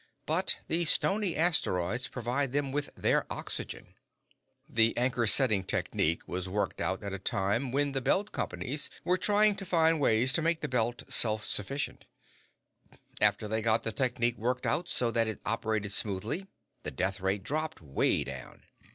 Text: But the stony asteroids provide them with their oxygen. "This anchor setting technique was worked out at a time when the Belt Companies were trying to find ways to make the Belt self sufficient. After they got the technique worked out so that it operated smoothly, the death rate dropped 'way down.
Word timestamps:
But 0.25 0.57
the 0.67 0.85
stony 0.85 1.35
asteroids 1.35 2.07
provide 2.07 2.53
them 2.53 2.71
with 2.71 2.89
their 2.97 3.31
oxygen. 3.31 3.93
"This 4.67 4.93
anchor 4.97 5.27
setting 5.27 5.63
technique 5.63 6.27
was 6.27 6.49
worked 6.49 6.81
out 6.81 7.03
at 7.03 7.13
a 7.13 7.19
time 7.19 7.71
when 7.71 7.91
the 7.91 8.01
Belt 8.01 8.31
Companies 8.31 8.89
were 9.03 9.19
trying 9.19 9.55
to 9.57 9.63
find 9.63 9.99
ways 9.99 10.33
to 10.33 10.41
make 10.41 10.61
the 10.61 10.67
Belt 10.67 11.03
self 11.07 11.45
sufficient. 11.45 12.05
After 13.21 13.47
they 13.47 13.61
got 13.61 13.83
the 13.83 13.91
technique 13.91 14.39
worked 14.39 14.65
out 14.65 14.89
so 14.89 15.11
that 15.11 15.27
it 15.27 15.39
operated 15.45 15.91
smoothly, 15.91 16.47
the 16.81 16.89
death 16.89 17.19
rate 17.19 17.43
dropped 17.43 17.79
'way 17.79 18.23
down. 18.23 18.63